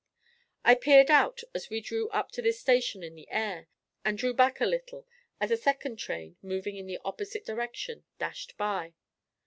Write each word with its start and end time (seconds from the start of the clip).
I 0.65 0.73
peered 0.73 1.11
out 1.11 1.41
as 1.53 1.69
we 1.69 1.79
drew 1.79 2.09
up 2.09 2.31
to 2.31 2.41
this 2.41 2.59
station 2.59 3.03
in 3.03 3.13
the 3.13 3.29
air, 3.29 3.67
and 4.03 4.17
drew 4.17 4.33
back 4.33 4.59
a 4.59 4.65
little 4.65 5.05
as 5.39 5.51
a 5.51 5.57
second 5.57 5.97
train, 5.97 6.37
moving 6.41 6.75
in 6.75 6.87
the 6.87 6.97
opposite 7.05 7.45
direction, 7.45 8.03
dashed 8.17 8.57
by. 8.57 8.95